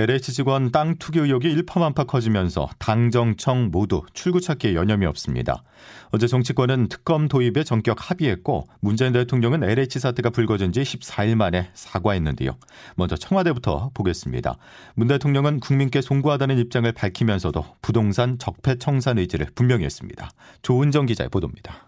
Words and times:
LH 0.00 0.32
직원 0.32 0.70
땅 0.70 0.94
투기 0.96 1.18
의혹이 1.18 1.50
일파만파 1.50 2.04
커지면서 2.04 2.68
당정청 2.78 3.70
모두 3.72 4.02
출구 4.12 4.40
찾기에 4.40 4.76
여념이 4.76 5.04
없습니다. 5.06 5.64
어제 6.12 6.28
정치권은 6.28 6.88
특검 6.88 7.26
도입에 7.26 7.64
전격 7.64 8.08
합의했고 8.08 8.68
문재인 8.78 9.12
대통령은 9.12 9.64
LH 9.64 9.98
사태가 9.98 10.30
불거진 10.30 10.70
지 10.70 10.82
14일 10.82 11.34
만에 11.34 11.70
사과했는데요. 11.74 12.56
먼저 12.94 13.16
청와대부터 13.16 13.90
보겠습니다. 13.92 14.56
문 14.94 15.08
대통령은 15.08 15.58
국민께 15.58 16.00
송구하다는 16.00 16.58
입장을 16.58 16.92
밝히면서도 16.92 17.64
부동산 17.82 18.38
적폐 18.38 18.76
청산 18.76 19.18
의지를 19.18 19.48
분명히 19.56 19.84
했습니다. 19.84 20.30
조은정 20.62 21.06
기자의 21.06 21.28
보도입니다. 21.28 21.87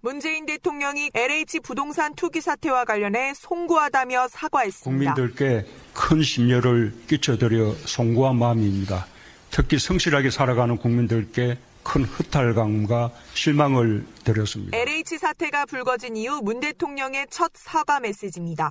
문재인 0.00 0.46
대통령이 0.46 1.10
LH 1.12 1.60
부동산 1.60 2.14
투기 2.14 2.40
사태와 2.40 2.84
관련해 2.84 3.34
송구하다며 3.34 4.28
사과했습니다. 4.28 5.14
국민들께 5.14 5.66
큰 5.92 6.22
심려를 6.22 6.94
끼쳐드려 7.08 7.74
송구한 7.84 8.36
마음입니다. 8.36 9.06
특히 9.50 9.78
성실하게 9.78 10.30
살아가는 10.30 10.76
국민들께 10.76 11.58
큰 11.82 12.04
허탈감과 12.04 13.10
실망을 13.34 14.06
드렸습니다. 14.22 14.76
LH 14.76 15.18
사태가 15.18 15.66
불거진 15.66 16.16
이후 16.16 16.40
문 16.42 16.60
대통령의 16.60 17.26
첫 17.30 17.50
사과 17.54 17.98
메시지입니다. 17.98 18.70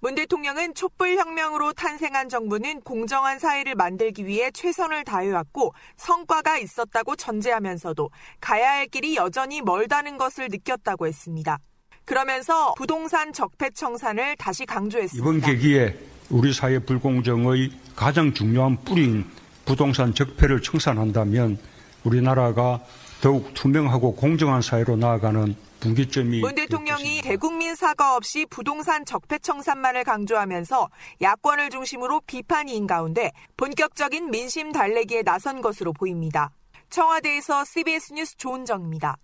문 0.00 0.14
대통령은 0.14 0.74
촛불혁명으로 0.74 1.72
탄생한 1.72 2.28
정부는 2.28 2.82
공정한 2.82 3.38
사회를 3.38 3.74
만들기 3.74 4.26
위해 4.26 4.50
최선을 4.50 5.04
다해왔고 5.04 5.72
성과가 5.96 6.58
있었다고 6.58 7.16
전제하면서도 7.16 8.10
가야 8.40 8.72
할 8.72 8.86
길이 8.86 9.16
여전히 9.16 9.62
멀다는 9.62 10.18
것을 10.18 10.48
느꼈다고 10.50 11.06
했습니다. 11.06 11.58
그러면서 12.04 12.74
부동산 12.74 13.32
적폐 13.32 13.70
청산을 13.70 14.36
다시 14.36 14.66
강조했습니다. 14.66 15.28
이번 15.28 15.40
계기에 15.40 15.98
우리 16.28 16.52
사회 16.52 16.78
불공정의 16.78 17.72
가장 17.96 18.34
중요한 18.34 18.76
뿌리인 18.84 19.24
부동산 19.64 20.14
적폐를 20.14 20.60
청산한다면 20.60 21.58
우리나라가 22.04 22.80
더욱 23.22 23.52
투명하고 23.54 24.14
공정한 24.14 24.62
사회로 24.62 24.96
나아가는 24.96 25.56
분기점이 25.80 26.40
문 26.40 26.54
대통령이 26.54 27.22
대국민 27.22 27.74
사과 27.74 28.16
없이 28.16 28.46
부동산 28.48 29.04
적폐 29.04 29.38
청산만을 29.38 30.04
강조하면서 30.04 30.88
야권을 31.20 31.70
중심으로 31.70 32.22
비판이 32.26 32.74
인 32.74 32.86
가운데 32.86 33.32
본격적인 33.56 34.30
민심 34.30 34.72
달래기에 34.72 35.22
나선 35.22 35.60
것으로 35.60 35.92
보입니다. 35.92 36.50
청와대에서 36.90 37.64
CBS 37.64 38.12
뉴스 38.14 38.36
조은정입니다. 38.36 39.16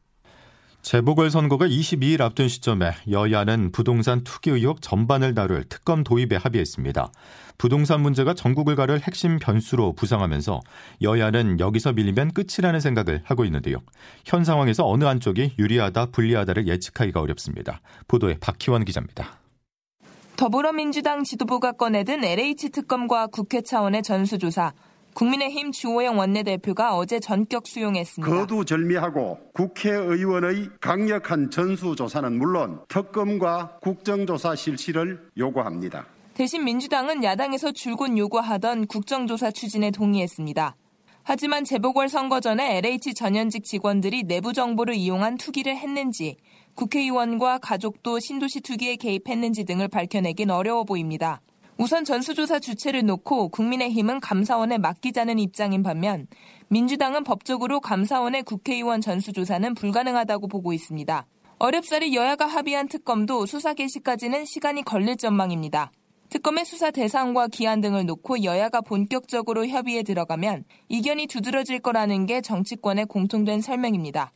재보궐선거가 0.83 1.66
22일 1.69 2.20
앞둔 2.20 2.48
시점에 2.48 2.91
여야는 3.08 3.70
부동산 3.70 4.25
투기 4.25 4.50
의혹 4.50 4.83
전반을 4.83 5.33
다룰 5.33 5.64
특검 5.69 6.02
도입에 6.02 6.36
합의했습니다. 6.36 7.12
부동산 7.56 8.00
문제가 8.00 8.34
전국을 8.34 8.74
가를 8.74 9.00
핵심 9.00 9.39
변수로 9.39 9.92
부상하면서 9.92 10.61
여야는 11.02 11.61
여기서 11.61 11.92
밀리면 11.92 12.33
끝이라는 12.33 12.80
생각을 12.80 13.22
하고 13.24 13.44
있는데요. 13.44 13.77
현 14.27 14.42
상황에서 14.42 14.84
어느 14.89 15.05
한쪽이 15.05 15.55
유리하다 15.56 16.06
불리하다를 16.06 16.66
예측하기가 16.66 17.20
어렵습니다. 17.20 17.80
보도에 18.08 18.39
박희원 18.41 18.84
기자입니다. 18.84 19.39
더불어민주당 20.34 21.23
지도부가 21.23 21.70
꺼내든 21.73 22.24
LH 22.24 22.70
특검과 22.70 23.28
국회 23.28 23.61
차원의 23.61 24.02
전수조사. 24.02 24.73
국민의힘 25.14 25.73
주호영 25.73 26.18
원내대표가 26.18 26.96
어제 26.96 27.20
전격 27.20 27.67
수용했습니다. 27.67 28.34
거두절미하고 28.34 29.39
국회의원의 29.52 30.70
강력한 30.80 31.50
전수조사는 31.50 32.39
물론 32.39 32.80
특검과 32.89 33.78
국정조사 33.83 34.56
실시를 34.56 35.20
요구합니다. 35.36 36.06
대신 36.34 36.64
민주당은 36.64 37.22
야당에서 37.24 37.72
줄곧 37.72 38.17
요구하던 38.17 38.86
국정조사 38.86 39.51
추진에 39.51 39.90
동의했습니다. 39.90 40.77
하지만 41.24 41.64
재보궐선거 41.64 42.40
전에 42.40 42.78
LH 42.78 43.14
전현직 43.14 43.64
직원들이 43.64 44.24
내부 44.24 44.52
정보를 44.52 44.95
이용한 44.95 45.36
투기를 45.36 45.77
했는지, 45.77 46.36
국회의원과 46.74 47.58
가족도 47.58 48.18
신도시 48.18 48.62
투기에 48.62 48.96
개입했는지 48.96 49.64
등을 49.64 49.89
밝혀내긴 49.89 50.51
어려워 50.51 50.84
보입니다. 50.84 51.40
우선 51.83 52.05
전수조사 52.05 52.61
주체를 52.61 53.05
놓고 53.07 53.48
국민의힘은 53.48 54.20
감사원에 54.20 54.79
맡기자는 54.79 55.41
입장인 55.41 55.83
반면 55.83 56.29
민주당은 56.69 57.25
법적으로 57.25 57.81
감사원의 57.81 58.45
국회의원 58.45 59.01
전수조사는 59.01 59.75
불가능하다고 59.75 60.47
보고 60.47 60.73
있습니다. 60.73 61.27
어렵사리 61.59 62.15
여야가 62.15 62.47
합의한 62.47 62.87
특검도 62.87 63.47
수사 63.47 63.75
개시까지는 63.75 64.45
시간이 64.45 64.85
걸릴 64.85 65.17
전망입니다. 65.17 65.91
특검의 66.29 66.67
수사 66.67 66.93
대상과 66.93 67.48
기한 67.48 67.81
등을 67.81 68.07
놓고 68.07 68.45
여야가 68.45 68.83
본격적으로 68.83 69.67
협의에 69.67 70.05
들어가면 70.05 70.63
이견이 70.89 71.27
두드러질 71.27 71.81
거라는 71.81 72.27
게 72.27 72.43
정치권의 72.43 73.07
공통된 73.07 73.61
설명입니다. 73.61 74.31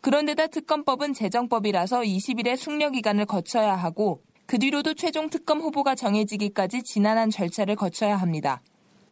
그런데다 0.00 0.46
특검법은 0.46 1.12
재정법이라서 1.12 2.02
20일의 2.02 2.56
숙려 2.56 2.90
기간을 2.90 3.26
거쳐야 3.26 3.74
하고 3.74 4.22
그 4.46 4.58
뒤로도 4.58 4.94
최종 4.94 5.30
특검 5.30 5.60
후보가 5.60 5.94
정해지기까지 5.94 6.82
지난한 6.82 7.30
절차를 7.30 7.76
거쳐야 7.76 8.16
합니다. 8.16 8.62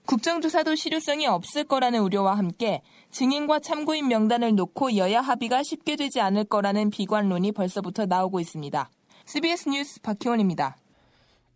국정조사도 0.06 0.74
실효성이 0.74 1.26
없을 1.26 1.64
거라는 1.64 2.00
우려와 2.00 2.36
함께 2.36 2.82
증인과 3.12 3.60
참고인 3.60 4.08
명단을 4.08 4.54
놓고 4.56 4.96
여야 4.96 5.20
합의가 5.20 5.62
쉽게 5.62 5.96
되지 5.96 6.20
않을 6.20 6.44
거라는 6.44 6.90
비관론이 6.90 7.52
벌써부터 7.52 8.06
나오고 8.06 8.40
있습니다. 8.40 8.90
CBS 9.26 9.68
뉴스 9.68 10.00
박희원입니다. 10.00 10.76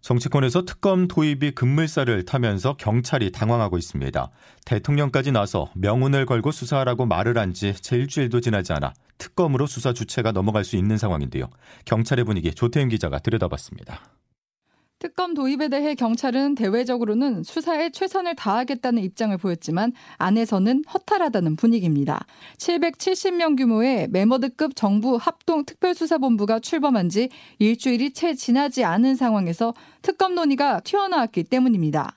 정치권에서 0.06 0.64
특검 0.66 1.08
도입이 1.08 1.50
급물살을 1.56 2.26
타면서 2.26 2.76
경찰이 2.76 3.32
당황하고 3.32 3.76
있습니다. 3.76 4.30
대통령까지 4.64 5.32
나서 5.32 5.68
명운을 5.74 6.26
걸고 6.26 6.52
수사하라고 6.52 7.06
말을 7.06 7.36
한지채 7.36 7.96
일주일도 7.96 8.40
지나지 8.40 8.72
않아 8.72 8.94
특검으로 9.18 9.66
수사 9.66 9.92
주체가 9.92 10.30
넘어갈 10.30 10.62
수 10.62 10.76
있는 10.76 10.96
상황인데요. 10.96 11.50
경찰의 11.86 12.24
분위기 12.24 12.54
조태임 12.54 12.88
기자가 12.88 13.18
들여다봤습니다. 13.18 14.00
특검 14.98 15.34
도입에 15.34 15.68
대해 15.68 15.94
경찰은 15.94 16.54
대외적으로는 16.54 17.42
수사에 17.42 17.90
최선을 17.90 18.34
다하겠다는 18.34 19.02
입장을 19.02 19.36
보였지만 19.36 19.92
안에서는 20.16 20.84
허탈하다는 20.92 21.56
분위기입니다. 21.56 22.24
770명 22.56 23.58
규모의 23.58 24.08
메머드급 24.10 24.74
정부 24.74 25.16
합동 25.16 25.66
특별수사본부가 25.66 26.60
출범한 26.60 27.10
지 27.10 27.28
일주일이 27.58 28.14
채 28.14 28.32
지나지 28.34 28.84
않은 28.84 29.16
상황에서 29.16 29.74
특검 30.00 30.34
논의가 30.34 30.80
튀어나왔기 30.80 31.44
때문입니다. 31.44 32.16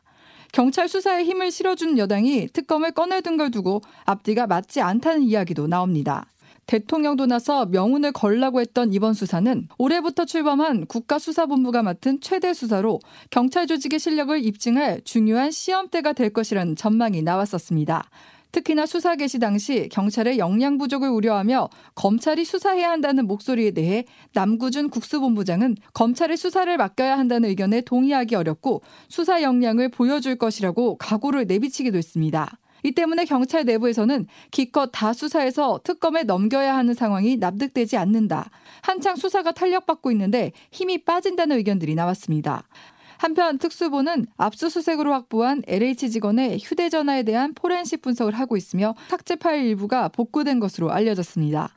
경찰 0.53 0.87
수사에 0.87 1.25
힘을 1.25 1.51
실어준 1.51 1.97
여당이 1.97 2.47
특검을 2.53 2.93
꺼내둔 2.93 3.35
걸 3.35 3.51
두고 3.51 3.81
앞뒤가 4.05 4.47
맞지 4.47 4.79
않다는 4.79 5.23
이야기도 5.23 5.67
나옵니다. 5.67 6.25
대통령도 6.69 7.25
나서 7.25 7.65
명운을 7.65 8.11
걸라고 8.11 8.61
했던 8.61 8.93
이번 8.93 9.15
수사는 9.15 9.67
올해부터 9.79 10.25
출범한 10.25 10.85
국가수사본부가 10.85 11.81
맡은 11.81 12.21
최대 12.21 12.53
수사로 12.53 12.99
경찰 13.31 13.65
조직의 13.65 13.97
실력을 13.99 14.45
입증할 14.45 15.01
중요한 15.03 15.49
시험대가 15.49 16.13
될 16.13 16.29
것이라는 16.31 16.75
전망이 16.75 17.23
나왔었습니다. 17.23 18.07
특히나 18.51 18.85
수사 18.85 19.15
개시 19.15 19.39
당시 19.39 19.89
경찰의 19.91 20.37
역량 20.37 20.77
부족을 20.77 21.09
우려하며 21.09 21.69
검찰이 21.95 22.45
수사해야 22.45 22.91
한다는 22.91 23.25
목소리에 23.25 23.71
대해 23.71 24.05
남구준 24.33 24.91
국수본부장은 24.91 25.75
검찰의 25.95 26.37
수사를 26.37 26.77
맡겨야 26.77 27.17
한다는 27.17 27.49
의견에 27.49 27.81
동의하기 27.81 28.35
어렵고 28.35 28.83
수사 29.07 29.41
역량을 29.41 29.89
보여줄 29.89 30.35
것이라고 30.35 30.97
각오를 30.97 31.47
내비치기도 31.47 31.97
했습니다. 31.97 32.59
이 32.83 32.91
때문에 32.91 33.25
경찰 33.25 33.65
내부에서는 33.65 34.27
기껏 34.51 34.89
다 34.91 35.13
수사해서 35.13 35.79
특검에 35.83 36.23
넘겨야 36.23 36.75
하는 36.75 36.93
상황이 36.93 37.37
납득되지 37.37 37.97
않는다. 37.97 38.49
한창 38.81 39.15
수사가 39.15 39.51
탄력받고 39.51 40.11
있는데 40.11 40.51
힘이 40.71 41.03
빠진다는 41.03 41.57
의견들이 41.57 41.95
나왔습니다. 41.95 42.63
한편 43.17 43.57
특수부는 43.57 44.27
압수수색으로 44.37 45.11
확보한 45.11 45.61
LH 45.67 46.09
직원의 46.09 46.59
휴대전화에 46.59 47.23
대한 47.23 47.53
포렌식 47.53 48.01
분석을 48.01 48.33
하고 48.33 48.55
있으며 48.55 48.95
삭제 49.09 49.35
파일 49.35 49.65
일부가 49.65 50.07
복구된 50.07 50.61
것으로 50.61 50.91
알려졌습니다. 50.91 51.69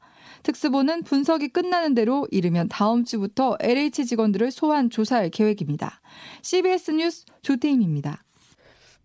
특수부는 0.44 1.02
분석이 1.02 1.48
끝나는 1.48 1.94
대로 1.94 2.28
이르면 2.30 2.68
다음 2.68 3.04
주부터 3.04 3.56
LH 3.60 4.06
직원들을 4.06 4.52
소환 4.52 4.88
조사할 4.88 5.30
계획입니다. 5.30 6.00
CBS 6.42 6.92
뉴스 6.92 7.24
조태임입니다. 7.42 8.22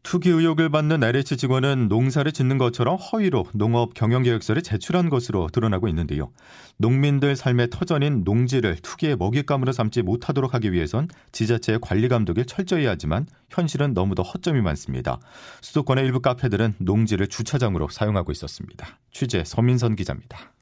투기 0.08 0.30
의혹을 0.30 0.70
받는 0.70 1.04
LH 1.04 1.36
직원은 1.36 1.90
농사를 1.90 2.32
짓는 2.32 2.58
것처럼 2.58 2.96
허위로 2.96 3.48
농업 3.54 3.94
경영계획서를 3.94 4.62
제출한 4.62 5.10
것으로 5.10 5.50
드러나고 5.52 5.90
있는데요. 5.90 6.32
농민들 6.78 7.36
삶의 7.36 7.72
터전인 7.72 8.24
농지를 8.24 8.78
투기의 8.78 9.18
먹잇감으로 9.18 9.74
삼지 9.74 10.04
못하도록 10.04 10.54
하기 10.54 10.72
위해선 10.72 11.10
지자체의 11.34 11.80
관리 11.82 12.08
감독을 12.08 12.46
철저히 12.46 12.86
하지만 12.86 13.26
현실은 13.50 13.94
너무도 13.94 14.24
허점이 14.24 14.62
많습니다. 14.62 15.20
수도권의 15.60 16.06
일부 16.06 16.22
카페들은 16.22 16.76
농지를 16.78 17.28
주차장으로 17.28 17.90
사용하고 17.90 18.32
있었습니다. 18.32 19.00
취재 19.12 19.44
서민선 19.46 19.98
기자입니다. 19.98 20.54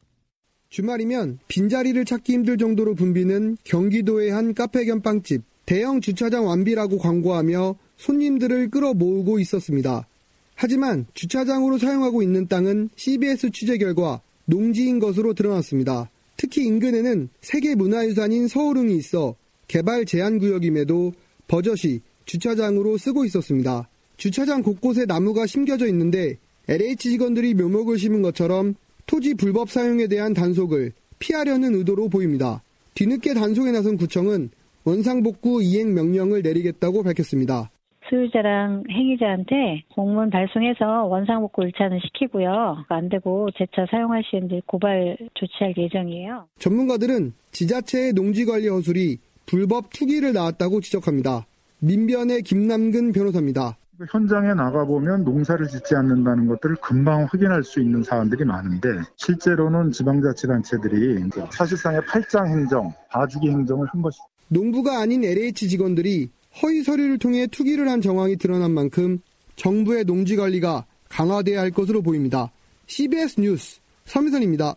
주말이면 0.69 1.37
빈자리를 1.49 2.03
찾기 2.03 2.33
힘들 2.33 2.57
정도로 2.57 2.95
붐비는 2.95 3.57
경기도의 3.63 4.31
한 4.31 4.55
카페 4.55 4.85
겸 4.85 5.03
빵집. 5.03 5.43
대형 5.67 6.01
주차장 6.01 6.47
완비라고 6.47 6.97
광고하며 6.97 7.75
손님들을 7.97 8.69
끌어모으고 8.69 9.39
있었습니다. 9.39 10.07
하지만 10.55 11.05
주차장으로 11.13 11.77
사용하고 11.77 12.23
있는 12.23 12.47
땅은 12.47 12.89
CBS 12.95 13.51
취재 13.51 13.77
결과 13.77 14.21
농지인 14.45 14.99
것으로 14.99 15.33
드러났습니다. 15.33 16.09
특히 16.37 16.65
인근에는 16.65 17.29
세계 17.41 17.75
문화유산인 17.75 18.47
서울흥이 18.47 18.95
있어 18.97 19.35
개발 19.67 20.05
제한 20.05 20.37
구역임에도 20.37 21.13
버젓이 21.47 22.01
주차장으로 22.25 22.97
쓰고 22.97 23.25
있었습니다. 23.25 23.87
주차장 24.17 24.61
곳곳에 24.61 25.05
나무가 25.05 25.45
심겨져 25.45 25.87
있는데 25.87 26.37
LH 26.67 27.11
직원들이 27.11 27.53
묘목을 27.53 27.99
심은 27.99 28.21
것처럼 28.21 28.75
토지 29.05 29.33
불법 29.33 29.69
사용에 29.69 30.07
대한 30.07 30.33
단속을 30.33 30.93
피하려는 31.19 31.75
의도로 31.75 32.09
보입니다. 32.09 32.63
뒤늦게 32.95 33.33
단속에 33.33 33.71
나선 33.71 33.97
구청은 33.97 34.49
원상복구 34.83 35.61
이행 35.63 35.93
명령을 35.93 36.41
내리겠다고 36.41 37.03
밝혔습니다. 37.03 37.69
소유자랑 38.09 38.83
행위자한테 38.89 39.83
공문 39.93 40.29
발송해서 40.29 41.05
원상복구 41.05 41.63
1차는 41.63 41.99
시키고요. 42.05 42.85
안 42.89 43.09
되고 43.09 43.49
재차 43.57 43.85
사용할 43.89 44.23
시 44.23 44.37
이제 44.45 44.61
고발 44.65 45.17
조치할 45.33 45.73
예정이에요. 45.77 46.47
전문가들은 46.59 47.33
지자체의 47.51 48.13
농지관리 48.13 48.67
허술이 48.67 49.17
불법 49.45 49.89
투기를 49.91 50.33
낳았다고 50.33 50.81
지적합니다. 50.81 51.45
민변의 51.79 52.43
김남근 52.43 53.11
변호사입니다. 53.11 53.77
현장에 54.11 54.53
나가보면 54.53 55.23
농사를 55.23 55.67
짓지 55.67 55.95
않는다는 55.95 56.47
것들을 56.47 56.75
금방 56.77 57.27
확인할 57.31 57.63
수 57.63 57.79
있는 57.79 58.03
사안들이 58.03 58.43
많은데 58.43 58.89
실제로는 59.15 59.91
지방자치단체들이 59.91 61.29
사실상의 61.51 62.01
팔짱 62.05 62.47
행정, 62.47 62.93
봐주기 63.09 63.49
행정을 63.49 63.87
한 63.87 64.01
것입니다. 64.01 64.35
농부가 64.49 64.99
아닌 64.99 65.23
LH 65.23 65.69
직원들이 65.69 66.29
허위 66.61 66.83
서류를 66.83 67.19
통해 67.19 67.47
투기를 67.47 67.89
한 67.89 68.01
정황이 68.01 68.37
드러난 68.37 68.71
만큼 68.71 69.19
정부의 69.55 70.05
농지 70.05 70.35
관리가 70.35 70.85
강화돼야 71.09 71.61
할 71.61 71.71
것으로 71.71 72.01
보입니다. 72.01 72.51
CBS 72.87 73.39
뉴스 73.39 73.79
서미선입니다. 74.05 74.75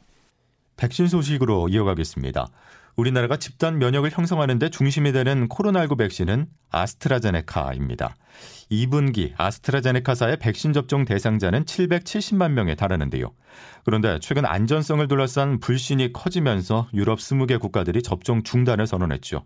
백신 0.77 1.09
소식으로 1.09 1.69
이어가겠습니다. 1.69 2.49
우리나라가 2.99 3.37
집단 3.37 3.79
면역을 3.79 4.11
형성하는 4.11 4.59
데 4.59 4.69
중심이 4.71 5.13
되는 5.13 5.49
코로나19 5.49 5.99
백신은 5.99 6.47
아스트라제네카입니다. 6.71 8.17
2분기 8.73 9.33
아스트라제네카사의 9.37 10.39
백신 10.39 10.73
접종 10.73 11.05
대상자는 11.05 11.65
770만 11.65 12.51
명에 12.51 12.75
달하는데요. 12.75 13.33
그런데 13.85 14.19
최근 14.21 14.45
안전성을 14.45 15.07
둘러싼 15.07 15.61
불신이 15.61 16.13
커지면서 16.13 16.89
유럽 16.93 17.21
20개 17.21 17.61
국가들이 17.61 18.03
접종 18.03 18.43
중단을 18.43 18.89
선언했죠. 18.89 19.45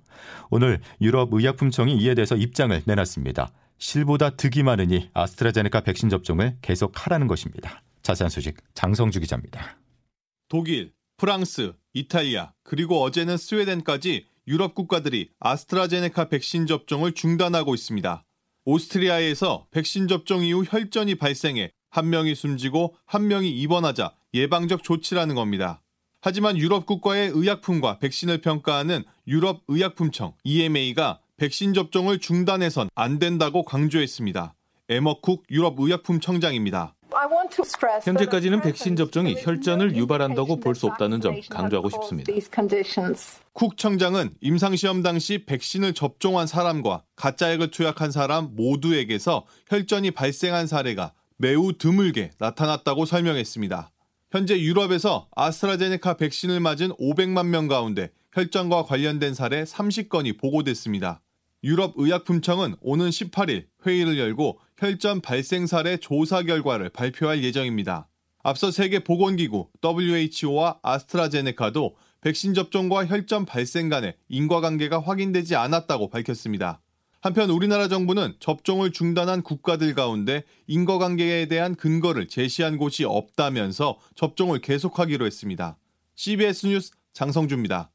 오늘 0.51 0.81
유럽 1.03 1.29
의약품청이 1.35 1.99
이에 1.99 2.15
대해서 2.15 2.37
입장을 2.37 2.83
내놨습니다. 2.87 3.53
실보다 3.77 4.31
득이 4.31 4.63
많으니 4.63 5.11
아스트라제네카 5.13 5.83
백신 5.83 6.09
접종을 6.09 6.57
계속하라는 6.63 7.27
것입니다. 7.27 7.83
자세한 8.01 8.31
소식 8.31 8.57
장성주 8.73 9.21
기자입니다. 9.21 9.77
독일, 10.49 10.93
프랑스, 11.23 11.73
이탈리아, 11.93 12.53
그리고 12.65 13.01
어제는 13.01 13.37
스웨덴까지 13.37 14.27
유럽 14.49 14.75
국가들이 14.75 15.29
아스트라제네카 15.39 16.29
백신 16.29 16.67
접종을 16.67 17.13
중단하고 17.13 17.77
있습니다. 17.77 18.25
오스트리아에서 18.65 19.69
백신 19.71 20.09
접종 20.09 20.43
이후 20.43 20.65
혈전이 20.67 21.15
발생해 21.15 21.71
한 21.91 22.11
명이 22.11 22.35
숨지고 22.35 22.97
한 23.07 23.29
명이 23.29 23.49
입원하자 23.51 24.13
예방적 24.35 24.83
조치라는 24.83 25.37
겁니다. 25.37 25.81
하지만 26.21 26.59
유럽 26.59 26.87
국가의 26.87 27.31
의약품과 27.33 28.01
백신을 28.01 28.41
평가하는 28.41 29.05
유럽 29.29 29.63
의약품청 29.69 30.35
EMA가 30.43 31.21
백신 31.37 31.73
접종을 31.73 32.19
중단해선 32.19 32.89
안 32.97 33.21
된다고 33.21 33.63
강조했습니다. 33.65 34.57
에머쿡 34.89 35.45
유럽 35.53 35.79
의약품청장입니다. 35.79 36.97
현재까지는 38.03 38.61
백신 38.61 38.97
접종이 38.97 39.37
혈전을 39.39 39.97
유발한다고 39.97 40.61
볼 40.61 40.75
수 40.75 40.87
없다는 40.87 41.21
점 41.21 41.41
강조하고 41.51 41.91
싶습니다. 41.91 42.33
쿡 43.53 43.77
청장은 43.77 44.31
임상시험 44.41 45.03
당시 45.03 45.45
백신을 45.45 45.93
접종한 45.93 46.47
사람과 46.47 47.05
가짜약을 47.17 47.71
투약한 47.71 48.11
사람 48.11 48.55
모두에게서 48.57 49.45
혈전이 49.69 50.13
발생한 50.13 50.67
사례가 50.67 51.13
매우 51.37 51.73
드물게 51.75 52.31
나타났다고 52.39 53.05
설명했습니다. 53.05 53.91
현재 54.31 54.59
유럽에서 54.59 55.29
아스트라제네카 55.37 56.15
백신을 56.17 56.61
맞은 56.61 56.91
500만 56.93 57.49
명 57.49 57.69
가운데 57.69 58.11
혈전과 58.33 58.85
관련된 58.85 59.35
사례 59.35 59.65
30건이 59.65 60.39
보고됐습니다. 60.41 61.21
유럽의약품청은 61.65 62.77
오는 62.81 63.09
18일 63.11 63.67
회의를 63.87 64.19
열고 64.19 64.59
혈전 64.83 65.21
발생 65.21 65.69
사례 65.69 65.97
조사 65.97 66.43
결과를 66.43 66.89
발표할 66.89 67.45
예정입니다. 67.45 68.09
앞서 68.43 68.73
세계 68.73 68.99
보건기구 68.99 69.69
WHO와 69.85 70.81
아스트라제네카도 70.83 71.95
백신 72.21 72.53
접종과 72.53 73.07
혈전 73.07 73.47
발생 73.47 73.89
간의 73.89 74.17
인과관계가 74.29 74.99
확인되지 74.99 75.55
않았다고 75.55 76.11
밝혔습니다. 76.11 76.83
한편 77.21 77.51
우리나라 77.51 77.87
정부는 77.87 78.35
접종을 78.41 78.91
중단한 78.91 79.43
국가들 79.43 79.95
가운데 79.95 80.43
인과관계에 80.67 81.47
대한 81.47 81.77
근거를 81.77 82.27
제시한 82.27 82.77
곳이 82.77 83.05
없다면서 83.05 84.01
접종을 84.17 84.63
계속하기로 84.63 85.25
했습니다. 85.27 85.79
CBS 86.17 86.67
뉴스 86.67 86.91
장성주입니다. 87.13 87.92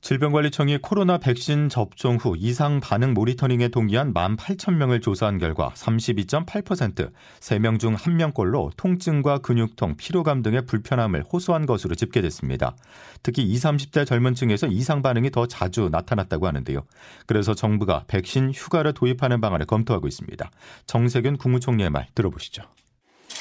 질병관리청이 0.00 0.78
코로나 0.78 1.18
백신 1.18 1.68
접종 1.68 2.16
후 2.16 2.34
이상 2.38 2.80
반응 2.80 3.12
모니터링에 3.12 3.68
동의한 3.68 4.14
18,000명을 4.14 5.02
조사한 5.02 5.36
결과 5.36 5.70
32.8% 5.74 7.12
3명 7.40 7.78
중 7.78 7.96
1명꼴로 7.96 8.70
통증과 8.78 9.38
근육통, 9.38 9.96
피로감 9.98 10.42
등의 10.42 10.64
불편함을 10.64 11.24
호소한 11.30 11.66
것으로 11.66 11.94
집계됐습니다. 11.94 12.76
특히 13.22 13.42
20, 13.42 13.70
30대 13.70 14.06
젊은 14.06 14.34
층에서 14.34 14.68
이상 14.68 15.02
반응이 15.02 15.30
더 15.30 15.46
자주 15.46 15.90
나타났다고 15.92 16.46
하는데요. 16.46 16.82
그래서 17.26 17.54
정부가 17.54 18.04
백신 18.08 18.52
휴가를 18.52 18.94
도입하는 18.94 19.42
방안을 19.42 19.66
검토하고 19.66 20.08
있습니다. 20.08 20.50
정세균 20.86 21.36
국무총리의 21.36 21.90
말 21.90 22.08
들어보시죠. 22.14 22.62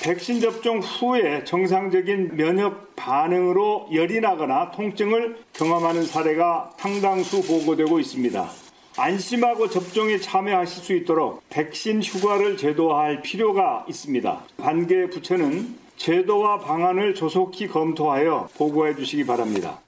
백신 0.04 0.40
접종 0.40 0.80
후에 0.80 1.44
정상적인 1.44 2.38
면역 2.38 2.96
반응으로 2.96 3.90
열이 3.94 4.22
나거나 4.22 4.72
통증을 4.72 5.38
경험하는 5.54 6.04
사례가 6.06 6.72
상당수 6.78 7.46
보고되고 7.46 8.00
있습니다. 8.00 8.50
안심하고 8.98 9.70
접종에 9.70 10.18
참여하실 10.20 10.84
수 10.84 10.94
있도록 10.94 11.44
백신 11.50 12.02
휴가를 12.02 12.58
제도화할 12.58 13.22
필요가 13.22 13.86
있습니다. 13.90 14.46
관계 14.58 15.08
부처는 15.08 15.76
제도와 15.98 16.60
방안을 16.60 17.14
조속히 17.14 17.68
검토하여 17.68 18.50
보고해 18.58 18.96
주시기 18.96 19.26
바랍니다. 19.26 19.82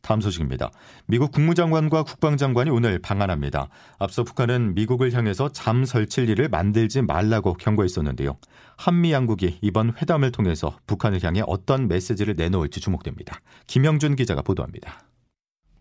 다음 0.00 0.20
소식입니다. 0.20 0.70
미국 1.06 1.32
국무장관과 1.32 2.04
국방장관이 2.04 2.70
오늘 2.70 2.98
방한합니다. 2.98 3.68
앞서 3.98 4.24
북한은 4.24 4.74
미국을 4.74 5.12
향해서 5.12 5.50
잠 5.50 5.84
설칠 5.84 6.28
일을 6.28 6.48
만들지 6.48 7.02
말라고 7.02 7.54
경고했었는데요. 7.54 8.38
한미 8.76 9.12
양국이 9.12 9.58
이번 9.60 9.94
회담을 10.00 10.32
통해서 10.32 10.76
북한을 10.86 11.22
향해 11.22 11.42
어떤 11.46 11.88
메시지를 11.88 12.34
내놓을지 12.36 12.80
주목됩니다. 12.80 13.40
김영준 13.66 14.16
기자가 14.16 14.42
보도합니다. 14.42 15.02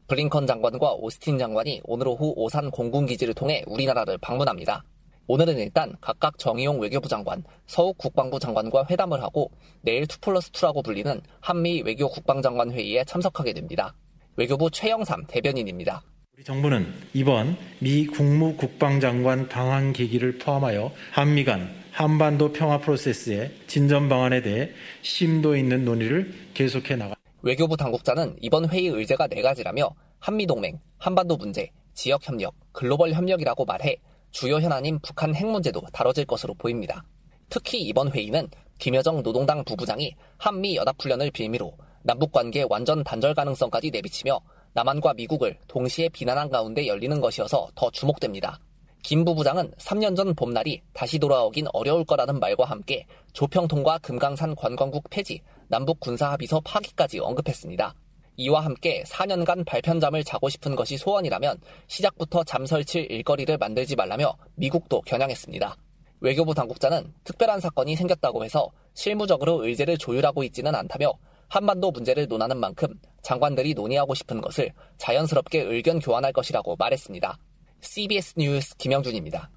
블링컨 0.08 0.48
장관과 0.48 0.94
오스틴 0.94 1.38
장관이 1.38 1.82
오늘 1.84 2.08
오후 2.08 2.34
오산 2.36 2.72
공군기지를 2.72 3.34
통해 3.34 3.64
우리나라를 3.68 4.18
방문합니다. 4.20 4.84
오늘은 5.30 5.58
일단 5.58 5.94
각각 6.00 6.38
정의용 6.38 6.80
외교부 6.80 7.10
장관, 7.10 7.44
서욱 7.66 7.98
국방부 7.98 8.40
장관과 8.40 8.86
회담을 8.90 9.22
하고 9.22 9.52
내일 9.82 10.04
2 10.04 10.08
플러스 10.22 10.50
2라고 10.54 10.82
불리는 10.82 11.22
한미 11.42 11.82
외교 11.82 12.08
국방장관 12.08 12.72
회의에 12.72 13.04
참석하게 13.04 13.52
됩니다. 13.52 13.94
외교부 14.38 14.70
최영삼 14.70 15.26
대변인입니다. 15.28 16.04
우리 16.36 16.44
정부는 16.44 16.94
이번 17.16 17.58
미 17.80 18.06
국무국방장관 18.06 19.50
방한 19.50 19.94
계기를 19.94 20.38
포함하여 20.38 20.92
한미 21.12 21.44
간 21.44 21.76
한반도 21.92 22.54
평화 22.54 22.78
프로세스의 22.78 23.52
진전 23.66 24.08
방안에 24.10 24.44
대해 24.44 24.70
심도 25.02 25.58
있는 25.58 25.84
논의를 25.84 26.32
계속해 26.54 26.98
나가. 26.98 27.16
외교부 27.42 27.76
당국자는 27.76 28.36
이번 28.40 28.70
회의 28.70 28.86
의제가 28.86 29.26
네 29.26 29.42
가지라며 29.42 29.90
한미 30.20 30.46
동맹, 30.46 30.80
한반도 31.00 31.36
문제, 31.36 31.72
지역 31.96 32.28
협력, 32.28 32.54
글로벌 32.72 33.14
협력이라고 33.14 33.66
말해 33.66 33.98
주요 34.30 34.60
현안인 34.60 35.00
북한 35.00 35.34
핵 35.34 35.48
문제도 35.48 35.82
다뤄질 35.92 36.26
것으로 36.26 36.54
보입니다. 36.54 37.04
특히 37.50 37.82
이번 37.82 38.12
회의는 38.12 38.50
김여정 38.78 39.24
노동당 39.24 39.64
부부장이 39.64 40.14
한미 40.38 40.76
연합훈련을 40.76 41.32
빌미로 41.32 41.76
남북 42.08 42.32
관계 42.32 42.66
완전 42.70 43.04
단절 43.04 43.34
가능성까지 43.34 43.92
내비치며 43.92 44.40
남한과 44.72 45.14
미국을 45.16 45.58
동시에 45.68 46.08
비난한 46.08 46.50
가운데 46.50 46.88
열리는 46.88 47.20
것이어서 47.20 47.68
더 47.76 47.92
주목됩니다. 47.92 48.62
김 49.04 49.26
부부장은 49.26 49.72
3년 49.72 50.16
전 50.16 50.34
봄날이 50.34 50.82
다시 50.94 51.20
돌아오긴 51.20 51.68
어려울 51.74 52.06
거라는 52.06 52.40
말과 52.40 52.64
함께 52.64 53.06
조평통과 53.34 53.98
금강산 53.98 54.56
관광국 54.56 55.10
폐지, 55.10 55.42
남북 55.68 56.00
군사합의서 56.00 56.62
파기까지 56.62 57.20
언급했습니다. 57.20 57.94
이와 58.38 58.62
함께 58.62 59.04
4년간 59.06 59.66
발편잠을 59.66 60.24
자고 60.24 60.48
싶은 60.48 60.78
것이 60.78 60.96
소원이라면 60.96 61.60
시작부터 61.88 62.46
잠 62.46 62.66
설칠 62.66 63.12
일거리를 63.12 63.58
만들지 63.58 63.98
말라며 63.98 64.38
미국도 64.56 65.02
겨냥했습니다. 65.02 65.76
외교부 66.22 66.54
당국자는 66.54 67.14
특별한 67.26 67.60
사건이 67.60 67.98
생겼다고 67.98 68.46
해서 68.46 68.72
실무적으로 68.94 69.66
의제를 69.68 69.98
조율하고 69.98 70.44
있지는 70.44 70.74
않다며 70.74 71.12
한반도 71.48 71.92
문제를 71.92 72.28
논하는 72.28 72.58
만큼 72.58 72.88
장관들이 73.24 73.74
논의하고 73.74 74.14
싶은 74.16 74.42
것을 74.42 74.72
자연스럽게 74.98 75.62
의견 75.62 76.00
교환할 76.00 76.34
것이라고 76.34 76.76
말했습니다. 76.78 77.38
CBS 77.82 78.34
뉴스 78.38 78.76
김영준입니다. 78.78 79.50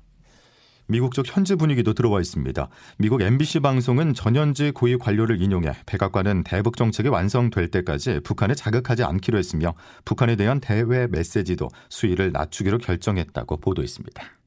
미국 0.90 1.14
쪽 1.14 1.24
현지 1.24 1.54
분위기도 1.54 1.94
들어와 1.94 2.20
있습니다. 2.20 2.68
미국 2.98 3.22
MBC 3.22 3.60
방송은 3.60 4.12
전현직 4.12 4.74
고위 4.74 4.98
관료를 4.98 5.40
인용해 5.40 5.72
백악관은 5.86 6.42
대북 6.42 6.76
정책이 6.76 7.08
완성될 7.08 7.70
때까지 7.70 8.18
북한을 8.24 8.56
자극하지 8.56 9.04
않기로 9.04 9.38
했으며 9.38 9.74
북한에 10.04 10.34
대한 10.34 10.58
대외 10.58 11.06
메시지도 11.06 11.68
수위를 11.90 12.32
낮추기로 12.32 12.78
결정했다고 12.78 13.58
보도했습니다. 13.58 14.39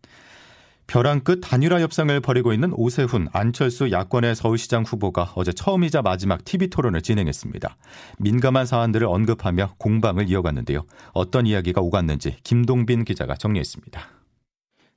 벼랑 0.87 1.21
끝 1.21 1.39
단일화 1.41 1.79
협상을 1.79 2.19
벌이고 2.19 2.53
있는 2.53 2.71
오세훈, 2.73 3.27
안철수 3.31 3.91
야권의 3.91 4.35
서울시장 4.35 4.83
후보가 4.83 5.33
어제 5.35 5.51
처음이자 5.51 6.01
마지막 6.01 6.43
TV 6.43 6.69
토론을 6.69 7.01
진행했습니다. 7.01 7.77
민감한 8.19 8.65
사안들을 8.65 9.07
언급하며 9.07 9.75
공방을 9.77 10.29
이어갔는데요. 10.29 10.85
어떤 11.13 11.47
이야기가 11.47 11.81
오갔는지 11.81 12.35
김동빈 12.43 13.05
기자가 13.05 13.35
정리했습니다. 13.35 14.01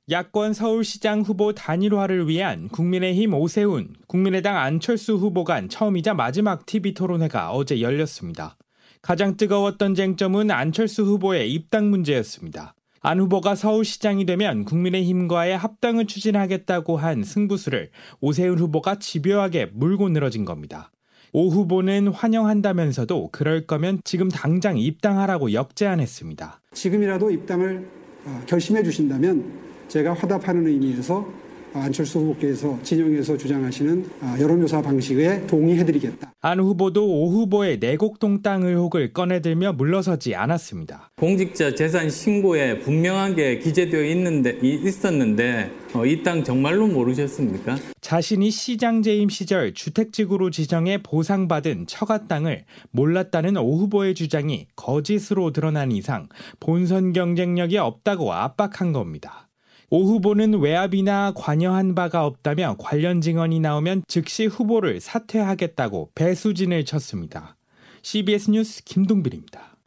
야권 0.09 0.53
서울시장 0.53 1.21
후보 1.21 1.53
단일화를 1.53 2.29
위한 2.29 2.69
국민의힘 2.69 3.33
오세훈, 3.33 3.93
국민의당 4.07 4.55
안철수 4.55 5.15
후보 5.15 5.43
간 5.43 5.67
처음이자 5.67 6.13
마지막 6.13 6.65
TV 6.65 6.93
토론회가 6.93 7.51
어제 7.51 7.81
열렸습니다. 7.81 8.55
가장 9.01 9.35
뜨거웠던 9.35 9.95
쟁점은 9.95 10.49
안철수 10.49 11.03
후보의 11.03 11.51
입당 11.51 11.89
문제였습니다. 11.89 12.73
안 13.01 13.19
후보가 13.19 13.55
서울시장이 13.55 14.25
되면 14.25 14.65
국민의힘과의 14.65 15.57
합당을 15.57 16.07
추진하겠다고 16.07 16.97
한 16.97 17.23
승부수를 17.23 17.89
오세훈 18.21 18.59
후보가 18.59 18.99
집요하게 18.99 19.71
물고 19.73 20.09
늘어진 20.09 20.45
겁니다. 20.45 20.91
오 21.33 21.49
후보는 21.49 22.07
환영한다면서도 22.07 23.29
그럴 23.31 23.67
거면 23.67 23.99
지금 24.03 24.29
당장 24.29 24.77
입당하라고 24.77 25.53
역제안했습니다. 25.53 26.61
지금이라도 26.73 27.31
입당을 27.31 27.87
어, 28.25 28.41
결심해 28.45 28.83
주신다면 28.83 29.45
제가 29.87 30.13
화답하는 30.13 30.67
의미에서 30.67 31.46
안철수 31.83 32.19
후보께서 32.19 32.77
진영에서 32.83 33.37
주장하시는 33.37 34.09
아, 34.21 34.37
여론조사 34.39 34.81
방식에 34.81 35.45
동의해드리겠다. 35.47 36.31
안 36.41 36.59
후보도 36.59 37.05
오 37.05 37.29
후보의 37.31 37.79
내곡동 37.79 38.41
땅 38.41 38.63
의혹을 38.63 39.11
꺼내들며 39.11 39.73
물러서지 39.73 40.35
않았습니다. 40.35 41.11
공직자 41.17 41.73
재산 41.73 42.09
신고에 42.09 42.79
분명하게 42.79 43.59
기재되어 43.59 44.03
있는데 44.05 44.57
있었는데 44.61 45.71
어, 45.93 46.05
이땅 46.05 46.43
정말로 46.43 46.87
모르셨습니까? 46.87 47.77
자신이 48.01 48.51
시장 48.51 49.01
재임 49.01 49.29
시절 49.29 49.73
주택지구로 49.73 50.51
지정해 50.51 51.01
보상받은 51.01 51.87
처가 51.87 52.27
땅을 52.27 52.65
몰랐다는 52.91 53.57
오 53.57 53.77
후보의 53.77 54.13
주장이 54.13 54.67
거짓으로 54.75 55.51
드러난 55.51 55.91
이상 55.91 56.29
본선 56.59 57.13
경쟁력이 57.13 57.77
없다고 57.77 58.31
압박한 58.31 58.93
겁니다. 58.93 59.46
오 59.89 60.03
후보는 60.03 60.59
외압이나 60.59 61.31
관여한 61.33 61.95
바가 61.95 62.25
없다며 62.25 62.75
관련 62.77 63.21
증언이 63.21 63.61
나오면 63.61 64.03
즉시 64.05 64.45
후보를 64.45 64.99
사퇴하겠다고 64.99 66.11
배수진을 66.13 66.83
쳤습니다. 66.83 67.55
CBS 68.01 68.51
뉴스 68.51 68.83
김동빈입니다. 68.83 69.77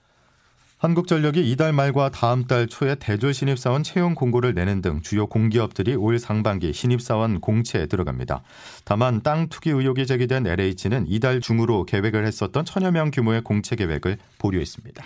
한국전력이 0.79 1.51
이달 1.51 1.75
말과 1.75 2.09
다음 2.09 2.47
달 2.47 2.67
초에 2.67 2.95
대졸 2.95 3.35
신입사원 3.35 3.83
채용 3.83 4.15
공고를 4.15 4.55
내는 4.55 4.81
등 4.81 5.03
주요 5.03 5.27
공기업들이 5.27 5.95
올 5.95 6.19
상반기 6.19 6.73
신입사원 6.73 7.43
공채에 7.43 7.85
들어갑니다. 7.85 8.43
다만 8.87 9.23
땅 9.23 9.51
투기 9.51 9.69
의혹이 9.69 10.07
제기된 10.07 10.47
LH는 10.47 11.05
이달 11.09 11.43
중으로 11.43 11.85
계획을 11.85 12.25
했었던 12.25 12.65
천여 12.65 12.93
명 12.93 13.11
규모의 13.11 13.43
공채 13.43 13.77
계획을 13.77 14.17
보류했습니다. 14.39 15.05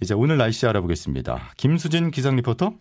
이제 0.00 0.14
오늘 0.14 0.38
날씨 0.38 0.66
알아보겠습니다. 0.66 1.52
김수진 1.58 2.10
기상 2.10 2.36
리포터. 2.36 2.72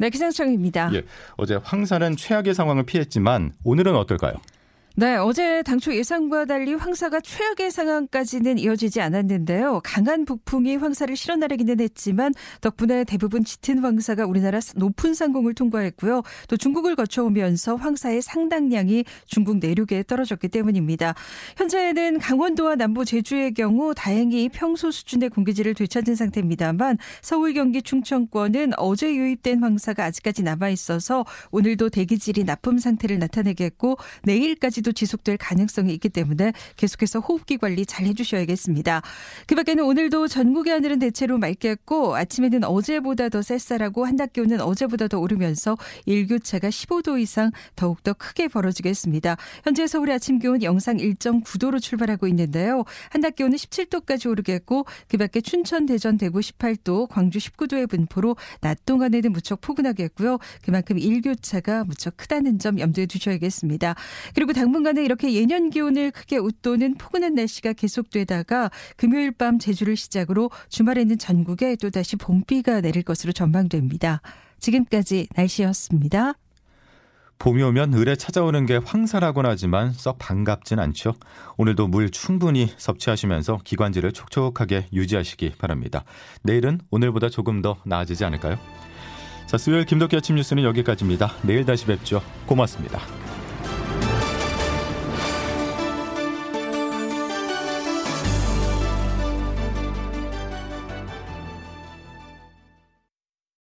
네, 0.00 0.08
기상청입니다. 0.08 0.90
예, 0.94 1.02
어제 1.36 1.56
황사는 1.62 2.16
최악의 2.16 2.54
상황을 2.54 2.84
피했지만 2.84 3.52
오늘은 3.64 3.94
어떨까요? 3.96 4.32
네, 4.96 5.16
어제 5.16 5.62
당초 5.62 5.94
예상과 5.94 6.44
달리 6.46 6.74
황사가 6.74 7.20
최악의 7.20 7.70
상황까지는 7.70 8.58
이어지지 8.58 9.00
않았는데요. 9.00 9.80
강한 9.82 10.24
북풍이 10.24 10.76
황사를 10.76 11.16
실어나르기는 11.16 11.80
했지만 11.80 12.34
덕분에 12.60 13.04
대부분 13.04 13.44
짙은 13.44 13.78
황사가 13.78 14.26
우리나라 14.26 14.58
높은 14.74 15.14
상공을 15.14 15.54
통과했고요. 15.54 16.22
또 16.48 16.56
중국을 16.56 16.96
거쳐오면서 16.96 17.76
황사의 17.76 18.20
상당량이 18.20 19.04
중국 19.26 19.58
내륙에 19.58 20.02
떨어졌기 20.06 20.48
때문입니다. 20.48 21.14
현재는 21.56 22.18
강원도와 22.18 22.74
남부 22.74 23.04
제주의 23.04 23.54
경우 23.54 23.94
다행히 23.94 24.48
평소 24.48 24.90
수준의 24.90 25.30
공기질을 25.30 25.74
되찾은 25.74 26.16
상태입니다만 26.16 26.98
서울, 27.22 27.54
경기, 27.54 27.80
충청권은 27.80 28.72
어제 28.76 29.14
유입된 29.14 29.62
황사가 29.62 30.04
아직까지 30.04 30.42
남아 30.42 30.68
있어서 30.70 31.24
오늘도 31.52 31.88
대기질이 31.90 32.44
나쁨 32.44 32.78
상태를 32.78 33.18
나타내겠고 33.18 33.96
내일까지도 34.24 34.89
내일도 34.90 34.92
지속될 34.92 35.36
가능성이 35.38 35.94
있기 35.94 36.08
때문에 36.08 36.52
계속해서 36.76 37.20
호흡기 37.20 37.56
관리 37.56 37.86
잘 37.86 38.06
해주셔야겠습니다. 38.06 39.02
그 39.46 39.54
밖에는 39.54 39.84
오늘도 39.84 40.28
전국의 40.28 40.72
하늘은 40.74 40.98
대체로 40.98 41.38
맑겠고 41.38 42.16
아침에는 42.16 42.64
어제보다 42.64 43.28
더 43.28 43.42
쌀쌀하고 43.42 44.04
한낮 44.04 44.32
기온은 44.32 44.60
어제보다 44.60 45.08
더 45.08 45.18
오르면서 45.18 45.76
일교차가 46.06 46.68
15도 46.68 47.20
이상 47.20 47.50
더욱더 47.76 48.12
크게 48.12 48.48
벌어지겠습니다. 48.48 49.36
현재 49.64 49.86
서울의 49.86 50.16
아침 50.16 50.38
기온 50.38 50.62
영상 50.62 50.96
1.9도로 50.96 51.80
출발하고 51.80 52.26
있는데요. 52.28 52.84
한낮 53.10 53.36
기온은 53.36 53.56
17도까지 53.56 54.28
오르겠고 54.30 54.86
그 55.08 55.16
밖에 55.16 55.40
춘천, 55.40 55.86
대전, 55.86 56.18
대구 56.18 56.40
18도, 56.40 57.08
광주 57.08 57.38
19도의 57.38 57.88
분포로 57.88 58.36
낮 58.60 58.84
동안에는 58.84 59.32
무척 59.32 59.60
포근하겠고요. 59.60 60.38
그만큼 60.62 60.98
일교차가 60.98 61.84
무척 61.84 62.16
크다는 62.16 62.58
점 62.58 62.78
염두에 62.78 63.06
두셔야겠습니다. 63.06 63.94
그리고 64.34 64.52
당분 64.52 64.69
당분간은 64.70 65.04
이렇게 65.04 65.32
예년 65.34 65.70
기온을 65.70 66.12
크게 66.12 66.36
웃도는 66.36 66.94
포근한 66.94 67.34
날씨가 67.34 67.72
계속되다가 67.72 68.70
금요일 68.96 69.32
밤 69.32 69.58
제주를 69.58 69.96
시작으로 69.96 70.50
주말에는 70.68 71.18
전국에 71.18 71.74
또다시 71.74 72.14
봄비가 72.14 72.80
내릴 72.80 73.02
것으로 73.02 73.32
전망됩니다. 73.32 74.22
지금까지 74.60 75.26
날씨였습니다. 75.34 76.34
봄이 77.40 77.62
오면 77.62 77.94
을에 77.94 78.14
찾아오는 78.14 78.64
게 78.66 78.76
황사라곤 78.76 79.46
하지만 79.46 79.92
썩 79.92 80.18
반갑진 80.18 80.78
않죠. 80.78 81.14
오늘도 81.56 81.88
물 81.88 82.10
충분히 82.10 82.72
섭취하시면서 82.76 83.60
기관지를 83.64 84.12
촉촉하게 84.12 84.86
유지하시기 84.92 85.54
바랍니다. 85.58 86.04
내일은 86.42 86.78
오늘보다 86.90 87.28
조금 87.28 87.60
더 87.60 87.76
나아지지 87.84 88.24
않을까요? 88.24 88.56
자, 89.46 89.58
수요일 89.58 89.84
김덕기 89.84 90.16
아침 90.16 90.36
뉴스는 90.36 90.62
여기까지입니다. 90.62 91.32
내일 91.42 91.64
다시 91.64 91.86
뵙죠. 91.86 92.22
고맙습니다. 92.46 93.00